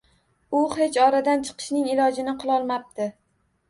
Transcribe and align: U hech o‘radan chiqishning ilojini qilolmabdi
U 0.59 0.61
hech 0.77 0.97
o‘radan 1.03 1.47
chiqishning 1.51 1.87
ilojini 1.95 2.37
qilolmabdi 2.45 3.15